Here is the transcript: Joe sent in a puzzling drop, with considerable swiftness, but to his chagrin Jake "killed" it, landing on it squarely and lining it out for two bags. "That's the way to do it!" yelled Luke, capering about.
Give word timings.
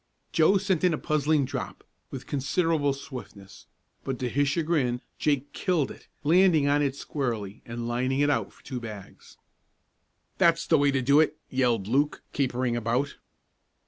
Joe 0.31 0.57
sent 0.57 0.83
in 0.83 0.95
a 0.95 0.97
puzzling 0.97 1.45
drop, 1.45 1.83
with 2.09 2.25
considerable 2.25 2.91
swiftness, 2.91 3.67
but 4.03 4.17
to 4.17 4.29
his 4.29 4.47
chagrin 4.49 4.99
Jake 5.19 5.53
"killed" 5.53 5.91
it, 5.91 6.07
landing 6.23 6.67
on 6.67 6.81
it 6.81 6.95
squarely 6.95 7.61
and 7.67 7.87
lining 7.87 8.21
it 8.21 8.29
out 8.31 8.51
for 8.51 8.63
two 8.63 8.79
bags. 8.79 9.37
"That's 10.39 10.65
the 10.65 10.79
way 10.79 10.89
to 10.89 11.03
do 11.03 11.19
it!" 11.19 11.37
yelled 11.51 11.87
Luke, 11.87 12.23
capering 12.33 12.75
about. 12.75 13.17